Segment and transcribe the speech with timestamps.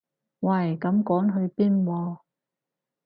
[0.39, 2.17] 喂咁趕去邊喎